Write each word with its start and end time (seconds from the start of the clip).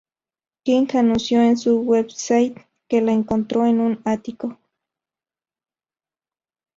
King 0.63 0.87
anunció 0.97 1.43
en 1.43 1.57
su 1.59 1.77
website 1.81 2.57
que 2.87 3.01
la 3.01 3.11
"encontró" 3.11 3.67
en 3.67 3.79
un 3.81 4.01
ático. 4.03 4.57